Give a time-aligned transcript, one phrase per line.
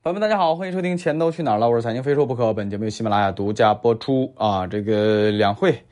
[0.00, 2.54] 朋友们，大家好，欢迎收听《钱都去哪儿了》，我是财经非说不可。
[2.54, 4.64] 本节目由喜马拉雅独家播出啊。
[4.64, 5.84] 这个两会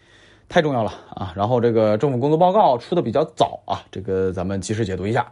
[0.48, 5.26] 太重要了啊，然后这个政府工作报告出的比较早啊，这个咱们及时解读一下。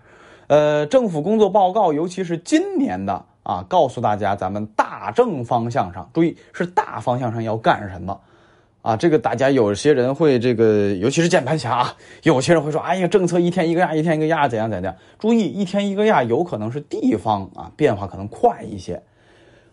[0.48, 8.20] 呃，政府工作报告，尤其是今年的啊，告诉大家咱们大政方向上，注意是大方向上要干什么。
[8.84, 14.94] 啊，这个大家有些人会这个，尤其是键盘侠啊，有些人会说，哎呀，政策一天一个样，一天一个样，怎样怎样。
[15.18, 19.02] 注意，一天一个样，有可能是地方啊变化可能快一些，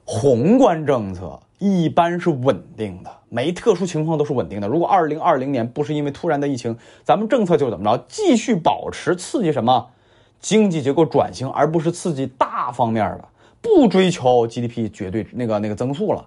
[0.06, 4.70] 宏观政策一般是稳定的，没特殊情况都是稳定的。
[4.70, 9.90] 如果二零二零年不是因为突然的疫情，咱们政策就怎么着，继续保持刺激什么
[10.40, 13.26] 经济结构转型，而不是刺激大方面的，
[13.62, 16.26] 不追求 GDP 绝对那个那个增速了。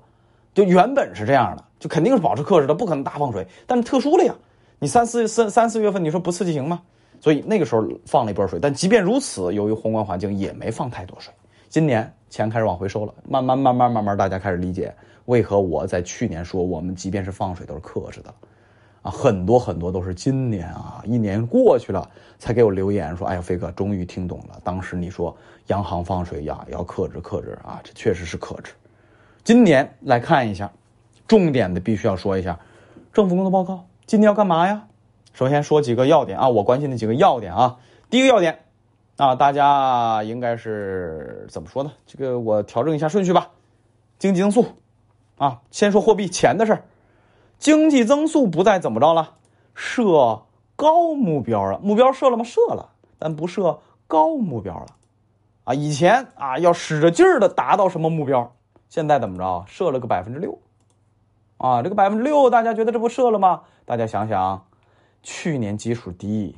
[0.53, 3.47] 就原本是这样的，就肯定是保持克制的，不可能大放水。
[3.67, 4.35] 但是特殊了呀，
[4.79, 6.81] 你三四三三四月份，你说不刺激行吗？
[7.21, 8.59] 所以那个时候放了一波水。
[8.59, 11.31] 但即便如此，由于宏观环境也没放太多水。
[11.69, 14.95] 今年钱开始往回收了，慢慢慢慢慢慢，大家开始理解
[15.27, 18.35] 为何我在去年说我们即便是放水都是克制的，
[19.03, 28.73] 啊，很多很多都是今年啊，一年过去了才给我留言说，哎呀，飞哥终于听懂了，当时你说央行放水呀要克制克制啊，这确实是克制。
[29.43, 30.73] 今年来看一下，
[31.27, 32.59] 重点的必须要说一下，
[33.13, 34.87] 政府工作报告今天要干嘛呀？
[35.33, 37.79] 首先说几个要点啊，我关心的几个要点啊。
[38.11, 38.61] 第一个要点
[39.17, 41.93] 啊，大家应该是怎么说呢？
[42.07, 43.51] 这个我调整一下顺序吧。
[44.19, 44.67] 经济增速
[45.37, 46.85] 啊，先说货币钱的事儿。
[47.59, 49.33] 经济增速不再怎么着了，
[49.75, 50.43] 设
[50.77, 51.81] 高目标了。
[51.81, 52.45] 目标设了吗？
[52.45, 54.87] 设了，但不设高目标了。
[55.65, 58.55] 啊，以前啊要使着劲儿的达到什么目标？
[58.89, 59.65] 现在怎么着？
[59.67, 60.59] 设了个百分之六，
[61.57, 63.63] 啊，这个百分之六，大家觉得这不设了吗？
[63.87, 64.67] 大家想想，
[65.23, 66.57] 去年基数低，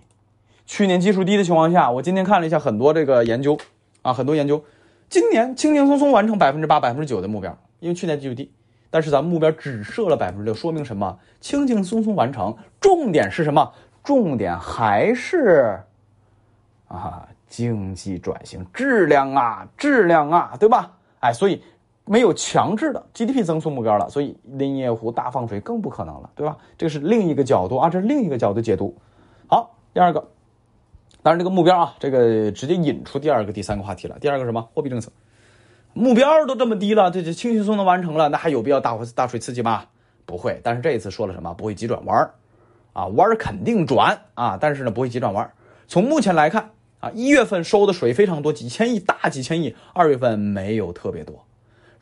[0.65, 3.57] 去年基数低的情况下，我今天看了一下很多这个研究，
[4.03, 4.65] 啊，很多研究，
[5.09, 8.51] 今年轻轻松松完成百分之八、百分之九的目标，因为去年基数低，
[8.91, 11.19] 但是咱们目标只设了百分之六，说明什么？
[11.41, 12.57] 轻轻松松完成。
[12.81, 13.73] 重点是什么？
[14.03, 15.81] 重点还是
[16.89, 20.93] 啊，经济转型质量啊，质量啊，对吧？
[21.21, 21.63] 哎，所以。
[22.09, 26.57] 没有强制的 GDP 增速目标了，所以林夜湖大放水更不可能了，对吧？
[26.79, 28.97] 这个是另一个角度啊，这是另一个角度解读。
[29.49, 30.29] 好，第二个，
[31.23, 34.17] 当然这个目标啊，这个直接引出第二个、第三个话题了。
[34.21, 34.69] 第二个什么？
[34.73, 35.11] 货币政策
[35.95, 39.85] 目标都这么低了，这就轻轻松松完成了，那还有必要大大水刺激吗？
[40.27, 40.61] 不会。
[40.63, 41.55] 但是这一次说了什么？
[41.55, 42.31] 不会急转弯
[42.93, 45.51] 啊，弯肯定转啊，但是呢不会急转弯
[45.89, 51.46] 从目前来看啊，一月份收的水非常多，几千亿，大几千亿；二月份没有特别多。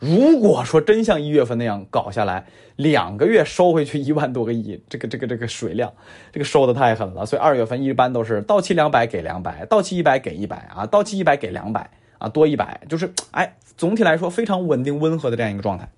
[0.04, 2.44] 如果说真像一月份那样搞下来，
[2.76, 5.90] 两个月收回去一万多个亿，这个这个这个水量，
[6.30, 7.24] 这个收的太狠了。
[7.24, 15.88] 所以二月份一般都是到期两百给两百，到期一百给一百啊，到期一百给两百啊，多一百就是哎，总体来说非常稳定温和的这样一个状态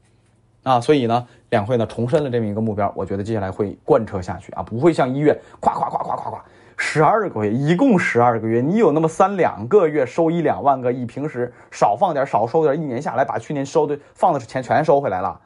[0.62, 0.81] 啊。
[0.81, 6.44] 所以呢，两会呢重申了这么一个目标，我觉得接下来会贯彻下去啊，不会像一月夸夸夸夸夸夸。
[6.76, 15.41] 十二个月，一共十二个月，你有那么三两个月收一两万个亿，平时少放点，少收点，一年下来把去年收的放的钱全收回来了，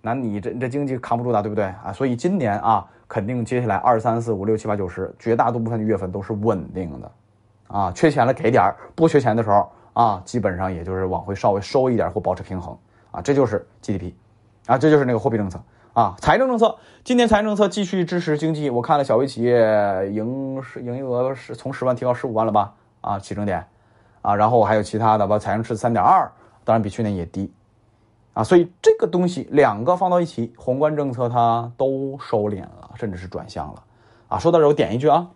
[0.00, 1.92] 那你这这经济扛不住的，对不对啊？
[1.92, 7.12] 所以今年啊，肯定接下来二三四五六七八九十，绝大多部分的月份都是稳定的，
[7.66, 12.78] 啊，缺钱了给点不缺钱的时候啊，基本上也就是往回稍微收一点或保持平衡，
[13.10, 14.12] 啊，这就是 GDP，
[14.66, 15.60] 啊，这就是那个货币政策。
[15.92, 18.70] 啊，财政政策，今年财政政策继续支持经济。
[18.70, 22.72] 我看了小微企业营是营业额是从十万提高十五万了吧？
[23.00, 23.66] 啊，起征点，
[24.22, 26.30] 啊，然后还有其他的，把财政赤字三点二，
[26.64, 27.52] 当然比去年也低，
[28.34, 33.82] 啊，所以这个东西两个放到一起，宏观政策它都收敛了，甚至是转向了。
[34.28, 35.26] 啊，说到这我点一句啊，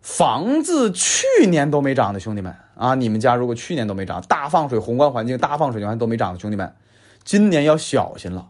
[0.00, 6.74] 房子去年都没涨的兄弟们啊，你们家如果去年都没涨，大放水，宏观环境大放水，你看都没涨的兄弟们，
[7.22, 8.48] 今年要小心了。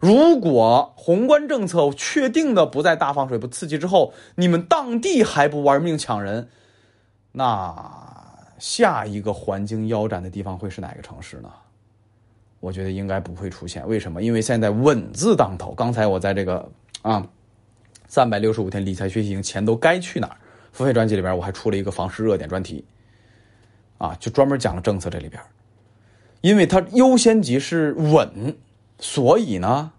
[0.00, 6.48] 如果宏观政策确定的不再大放水、不刺激之后，你们当地还不玩命抢人，
[7.32, 7.74] 那
[8.58, 11.50] 下一个环境腰斩的地方会是哪个城市呢？
[12.60, 13.86] 我觉得应该不会出现。
[13.86, 14.22] 为什么？
[14.22, 15.74] 因为现在稳字当头。
[15.74, 16.66] 刚才我在这个
[17.02, 17.26] 啊
[18.06, 20.36] 三百六十五天理财学习营钱都该去哪儿
[20.72, 22.82] 付费专辑里边，我还出了一个房市热点专题，
[23.98, 25.42] 啊，就专门讲了政策这里边，
[26.40, 28.56] 因为它优先级是稳。
[29.00, 29.90] 所以呢，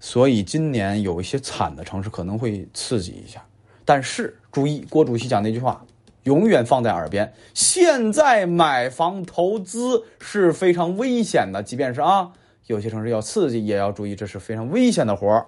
[0.00, 3.44] 所以今年有一些惨的城市可能会刺激一下，
[3.84, 5.84] 但是注意，郭主席讲那句话，
[6.24, 7.32] 永远放在耳边。
[7.52, 12.32] 现在买房投资是非常危险的，即便是啊，
[12.66, 15.46] 有些城市要刺激，也要注意，这是非常危险的活儿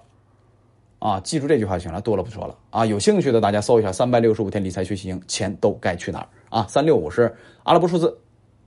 [0.99, 1.19] 啊！
[1.21, 2.85] 记住这句话就行了，多了不说了啊！
[2.85, 6.67] 有兴趣的大家搜一下“三百六十五天理财学习营”，钱都该去哪儿啊？
[6.69, 8.19] 三六五是阿拉伯数字，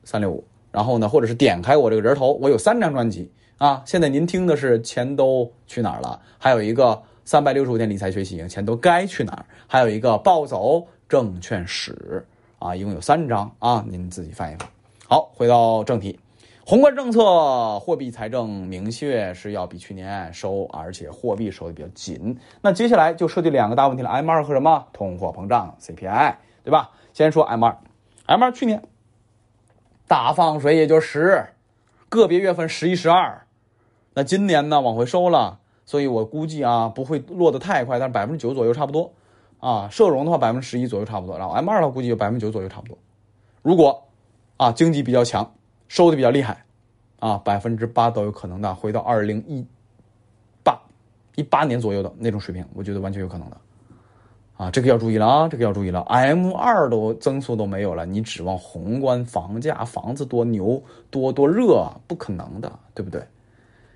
[0.04, 3.84] 三六五然后呢，或者是点开我这个人头，我有三张专辑啊。
[3.86, 6.20] 现在您听的是钱都去哪儿了？
[6.40, 9.46] 还有一个三百六十五天理财学习营，钱都该去哪儿？
[9.68, 12.26] 还有一个暴走证券史
[12.58, 14.68] 啊，一共有三章啊，您自己翻一翻。
[15.08, 16.20] 好，回到正题。
[16.66, 22.38] 宏观政策，货币财政明确是要比去年收，而且货币收的比较紧。
[22.62, 24.86] 那接下来就涉及两个大问题了：M 二和什么？
[24.94, 26.92] 通货膨胀 CPI，对吧？
[27.12, 27.76] 先说 M 二
[28.28, 28.84] ，M 二去年
[30.08, 31.44] 大放水也就十，
[32.08, 33.48] 个别月份十一、十二。
[34.20, 39.14] 那今年呢往回收了，所以我估计啊不会落得太快，但是百分之九左右差不多
[39.62, 39.88] 啊。
[39.90, 42.98] 社融的话百分之十一左右差不多，然后 M 二的话估计有百分之九左右差不多。
[43.62, 44.04] 如果
[44.58, 45.50] 啊经济比较强。
[45.92, 46.64] 收的比较厉害，
[47.18, 49.66] 啊，百分之八都有可能的，回到二零一
[50.64, 50.80] 八
[51.34, 53.58] 一八年左右的那种水平，我觉得完全有可能的，
[54.56, 60.80] 啊，这个要注意了啊，这个要注意了，M 二都增速都没有了，你指望宏观房价房子多牛
[61.10, 63.20] 多多热，不可能的，对不对？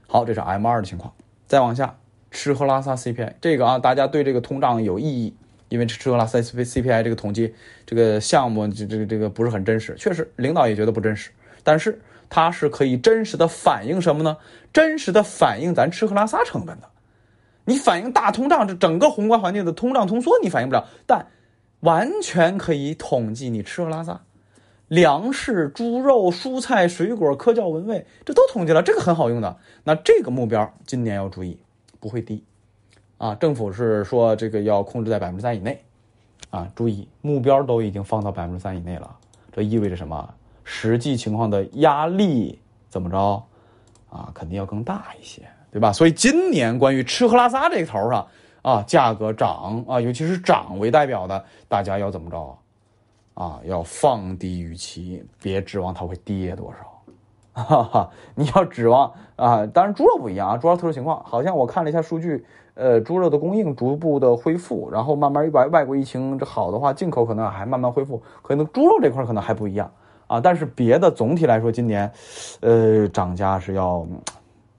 [0.07, 1.13] 好，这是 M 二的情况，
[1.47, 1.97] 再往下，
[2.31, 5.35] 吃喝拉撒 CPI 这个啊，大家对这个通胀有异议，
[5.69, 7.53] 因为吃喝拉撒 CPI 这个统计
[7.85, 11.31] 这个项目这这个这个不是很真实，确实领导也觉得不真实。
[11.63, 14.37] 但是它是可以真实的反映什么呢？
[14.71, 16.89] 真实的反映咱吃喝拉撒成本的。
[17.65, 21.27] 你反映大通胀，这整个宏观环境的通胀通缩你反映不了，但
[21.79, 24.21] 完全可以统计你吃喝拉撒，
[24.87, 29.57] 粮食、猪肉、蔬菜、水果、科教文卫，这都统计了，这个很好用的。
[29.83, 31.57] 那这个目标今年要注意，
[31.99, 32.43] 不会低
[33.17, 33.33] 啊。
[33.35, 35.83] 政府是说这个要控制在百分之三以内
[36.49, 39.15] 啊，注意目标都已经放到百分之三以内了，
[39.51, 40.33] 这意味着什么？
[40.63, 42.59] 实际情况的压力
[42.89, 43.43] 怎么着
[44.09, 44.31] 啊？
[44.33, 45.41] 肯定要更大一些，
[45.71, 45.91] 对吧？
[45.91, 48.25] 所以今年关于吃喝拉撒这个头上
[48.61, 52.55] 啊，价格涨啊，尤其是涨为代表的，大家要怎么着啊
[53.33, 53.59] 啊？
[53.65, 56.89] 要放低预期，别指望它会跌多少。
[57.53, 62.43] 哈哈，你要指望啊，当然猪肉不一样啊，猪肉特殊情况，好像我看了一下数据，
[62.73, 69.91] 呃，猪肉的供应逐步的恢复，然后慢慢外外国疫情这好的话，进口可能还慢慢恢复，可能猪肉这块可能还不一样。
[70.25, 72.11] 啊，但是别的总体来说，今年，
[72.61, 74.03] 呃，涨价是要，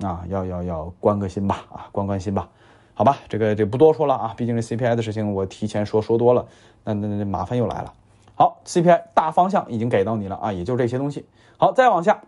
[0.00, 2.48] 啊，要要要关个心吧，啊，关关心吧，
[2.94, 6.44] 好吧，这个就不多说了啊，毕竟这 CPI 的事情我提前说说多了，
[6.82, 7.92] 那那那麻烦又来了。
[8.34, 11.24] 好，CPI 大方向已经给到你了啊，也就这些东西。
[11.56, 12.20] 好，再往下。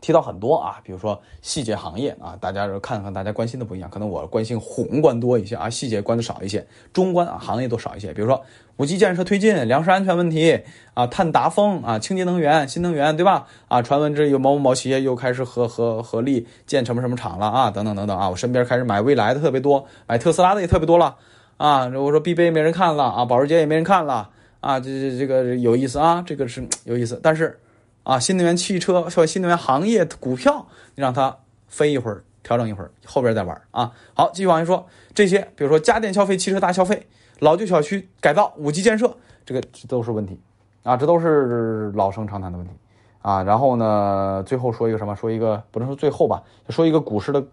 [0.00, 8.14] 提到很多啊，比如说细节行业啊，大家看看大家关心的不一样，可能我关心宏观多一些啊，细节关的少一些，中观啊行业都少一些。
[8.14, 8.40] 比如说
[8.76, 10.62] 五 G 建设推进、粮食安全问题
[10.94, 13.48] 啊、碳达峰啊、清洁能源、新能源，对吧？
[13.66, 21.16] 啊，传闻这有某某某企业又开始合合合力建什么什么厂了啊，等等等等啊，我身边开始买未来的特别多，买特斯拉的也特别多了
[21.56, 21.86] 啊。
[21.86, 27.58] 我说 BBA 没人看了啊，保时捷也没人看了啊，这这这个有意思啊，这个是有意思，但是。
[28.04, 33.92] 啊，新能源汽车或新能源行业股票，你让它飞一会儿，调整一会儿，后边再玩啊。
[34.14, 37.06] 好，继续往下说，这些比如说家电消费、汽车大消费、
[37.40, 39.14] 老旧小区改造、五 G 建设，
[39.44, 40.40] 这个这都是问题
[40.84, 42.72] 啊，这都是老生常谈的问题
[43.20, 43.42] 啊。
[43.42, 45.14] 然后呢，最后说一个什么？
[45.14, 47.44] 说一个不能说最后吧，说一个股市的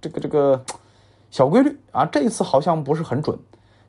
[0.00, 0.64] 这个这个
[1.32, 2.04] 小规律啊。
[2.04, 3.36] 这一次好像不是很准，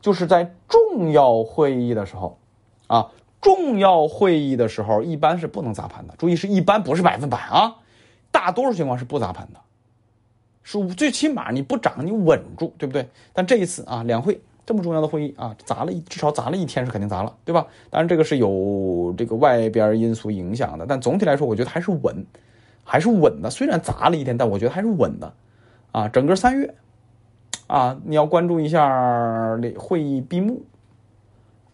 [0.01, 2.39] 就是在重要会议的时候
[2.87, 3.11] 啊。
[3.41, 6.15] 重要会议的时候，一般是不能砸盘的。
[6.17, 7.75] 注意，是一般，不是百分百啊。
[8.31, 9.59] 大多数情况是不砸盘的，
[10.63, 13.07] 是最起码你不涨，你稳住，对不对？
[13.33, 17.67] 但这一次啊，两会这么重要的会议啊，砸了至少砸了一天是肯定砸了，对吧？
[17.91, 22.25] 当然这个是有这个外边因素影响的，但总体来说，我觉得还是稳，
[22.83, 23.49] 还是稳的。
[23.51, 25.31] 虽然砸了一天，但我觉得还是稳的
[25.91, 26.07] 啊。
[26.07, 26.73] 整个三月
[27.67, 30.63] 啊，你要关注一下会议闭幕。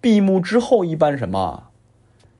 [0.01, 1.63] 闭幕之后一般什么，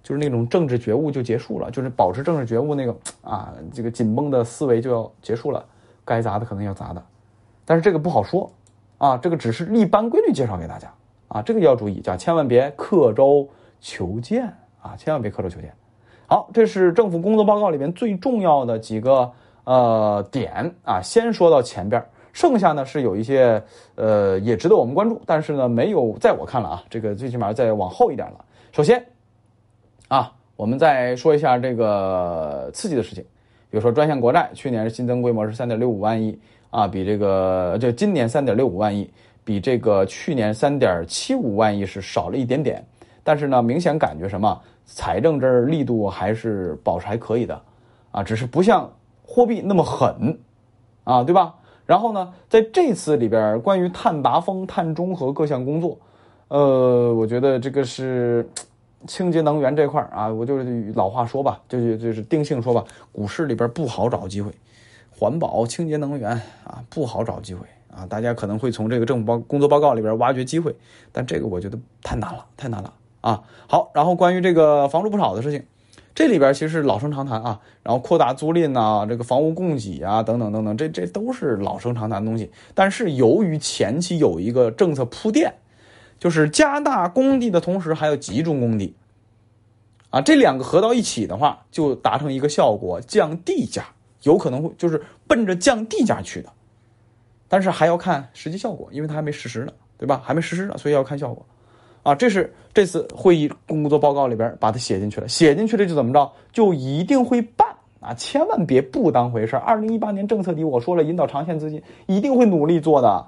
[0.01, 5.63] 就是那种政治觉悟就结束了，就是保持政治觉悟那个啊，这个紧绷的思维就要结束了，
[6.03, 7.05] 该砸的可能要砸的，
[7.63, 8.51] 但是这个不好说
[8.97, 10.91] 啊，这个只是一般规律介绍给大家
[11.27, 13.47] 啊，这个要注意，叫千万别刻舟
[13.79, 14.45] 求剑
[14.81, 15.71] 啊，千万别刻舟求剑。
[16.25, 19.31] 好，这是政府工作报告里面最重要的几个
[19.65, 22.03] 呃点啊，先说到前边。
[22.33, 23.61] 剩下呢是有一些，
[23.95, 28.45] 呃，也值得我们关注，但是呢，没有在我看了啊，这个最起码再往后一点了。
[28.71, 29.05] 首先，
[30.07, 33.23] 啊，我们再说一下这个刺激的事情，
[33.69, 39.11] 比如说专项国债，去年新增规模是三点六五万亿啊，比这个就今年三点六五万亿，
[39.43, 42.81] 比这个去年三点七五万亿是少了一点点，
[43.23, 47.61] 但是呢，明显感觉什么，财政这力度还是保持还可以的，
[48.11, 48.89] 啊，只是不像
[49.25, 50.39] 货币那么狠，
[51.03, 51.55] 啊，对吧？
[51.91, 55.97] 然后呢，在这次里边，关于碳达峰、碳中和各项工作，
[56.47, 58.49] 呃，我觉得这个是
[59.05, 62.81] 清洁能源这块啊，我就是老话说吧，就就是定性说吧，
[63.11, 64.53] 股市里边不好找机会，
[65.19, 66.31] 环保、清洁能源
[66.63, 68.05] 啊不好找机会啊。
[68.05, 70.73] 大家可能会从这个政府报工作报告里边挖掘机会，
[71.11, 73.43] 但这个我觉得太难了，太难了啊。
[73.67, 75.61] 好，然后关于这个房住不炒的事情，
[76.13, 77.59] 这里边其实老生常谈啊。
[77.83, 82.51] 然后扩大租赁呐，这个房屋供给啊，等等等等，这这都是老生常谈的东西。
[82.73, 85.53] 但是由于前期有一个政策铺垫。
[86.21, 88.95] 就是加大供地的同时，还要集中供地，
[90.11, 93.85] 啊，这两个合到一起的话，就达成一个效果，降地价，
[94.21, 96.53] 有可能会就是奔着降地价去的，
[97.47, 100.21] 但是还要看实际效果，因为它还没实施呢，对吧？
[100.23, 101.43] 还没实施呢，所以要看效果，
[102.03, 107.67] 啊，这是这次会议工作报告里边把它写进去了，写进去了就怎么着，就一定会办
[107.99, 113.25] 啊，千万别不当回事二零一八年政策底我说了，引导长线资金一定会努力做的。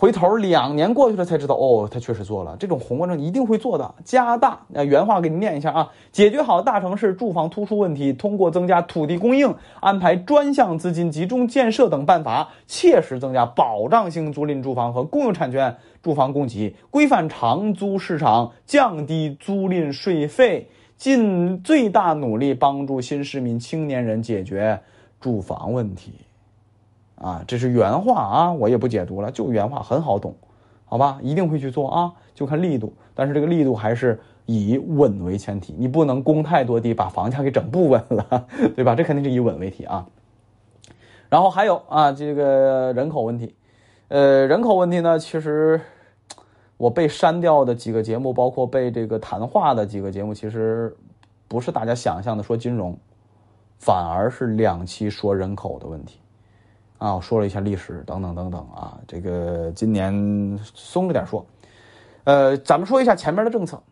[0.00, 24.80] 回头两年过去了才知道，哦，他确实做了这种宏观政策一定会做的，加大那原话给你念一下啊，解决好大城市住房突出问题，通过增加土地供应、安排专项资金集中建设等办法，切实增加保障性租赁住房和公有产权住房供给，规范长租市场，降低租赁税费，尽最大努力帮助新市民、青年人解决
[25.20, 26.12] 住房问题。
[27.20, 30.34] 啊，这是原话啊，我也不解读了，就原话很好懂，
[30.86, 31.18] 好吧？
[31.22, 38.94] 一定会去做啊，就看力度，但是这个力度还是以稳为前提，你不能供太多地，把房价给整不稳了， 对吧？
[38.94, 40.06] 这肯定是以稳为题啊。
[41.28, 43.54] 然后还有啊，这个人口问题，
[44.08, 45.78] 呃，人口问题呢，其实
[46.78, 50.96] 我被删掉的几个节目，包括被这个谈话的几个节目，其实
[51.46, 52.96] 不是大家想象的说金融，
[53.78, 56.18] 反而是两期说人口的问题。
[57.00, 61.46] 啊，我说了一下历史等等等等啊，这个今年松着点说，
[62.24, 63.82] 呃，咱们说一下前边的政策，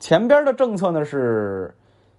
[0.00, 1.72] 前边的政策呢是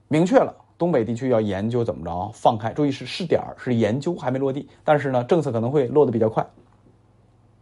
[0.08, 6.48] 明确了，东北地区要研究怎么着放开，注意是试点是研究还没落地，但是呢政策可能会落得比较快，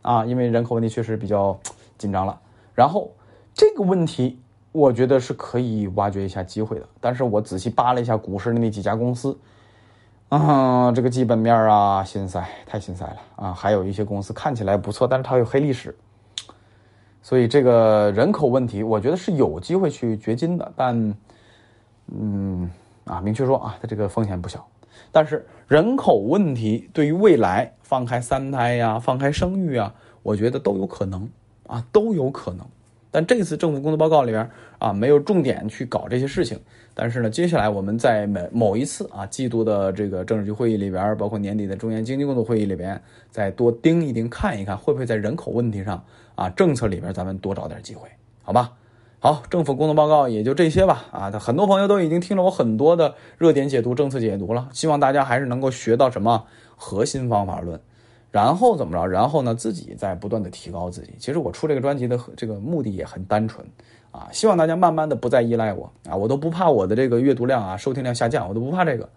[0.03, 1.59] 啊，因为人口问题确实比较
[1.97, 2.39] 紧张了，
[2.75, 3.11] 然后
[3.55, 4.39] 这个问题
[4.71, 9.35] 我觉得是可以挖掘一下机会的，但是我仔细扒了一下股市的那几家公司。
[10.29, 13.53] 啊，这个基本面啊，心塞，太心塞了啊！
[13.53, 15.95] 还有一些公司看起来不错，但是它有黑历史，
[17.21, 20.71] 所以这个人口问题，我觉得是有机会去掘金的。
[20.75, 21.15] 但，
[22.07, 22.69] 嗯，
[23.05, 24.65] 啊，明确说啊，它这个风险不小。
[25.11, 31.29] 但是人口问题对于未来放开三胎呀、放开生育啊，我觉得都有可能
[31.67, 32.65] 啊，都有可能。
[33.15, 36.59] 但这次政府工作报告里边啊，没有重点去搞这些事情。
[36.93, 46.03] 但是呢，接下来我们在每某一次啊季度的这个政治局会议里边，包括年底的中央经济工作会议里边，再多盯一盯，看一看会不会在人口问题上
[46.35, 48.09] 啊政策里边咱们多找点机会，
[48.43, 48.73] 好吧？
[49.19, 51.05] 好，政府工作报告也就这些吧。
[51.11, 56.43] 啊，很多朋友都已经听了我很多的热点解读、政策解读了，希望大家还是能够学到什么
[56.75, 57.79] 核心方法论。
[58.35, 59.07] 然后怎么着？
[59.07, 59.55] 然后呢？
[59.55, 61.13] 自己在不断的提高自己。
[61.17, 63.65] 其实我出这个专辑的这个目的也很单纯，
[64.11, 69.07] 啊，希望大家慢慢的不再依赖我啊，我都不怕我的这个阅读量啊、收听量下降，我都不怕这个，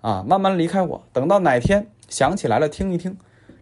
[0.00, 1.00] 啊，慢慢离开我。
[1.12, 3.16] 等到哪天想起来了听一听，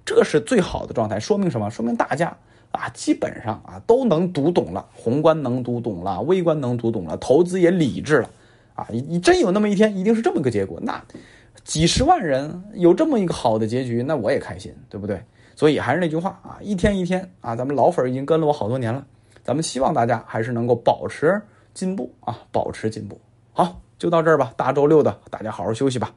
[0.07, 1.21] 这是最好的状态。
[1.21, 1.71] 说明什么？
[1.71, 2.35] 说明大家
[2.73, 8.31] 啊，基本上啊都能读懂了，宏观能读懂了，微观能读懂了，投资也理智了，
[8.75, 11.05] 啊，你真有那么一天，一定是这么个结果，那。
[11.65, 15.21] 几十万人有这么一个好的结局，那我也开心，对不对？
[15.55, 19.05] 所以还是那句话啊，一天一天啊，咱们老粉已经跟了我好多年了，
[19.43, 21.41] 咱们希望大家还是能够保持
[21.75, 23.21] 进步啊，保持进步。
[23.53, 26.13] 好，就到这儿吧，大周六的，大家好好休息吧。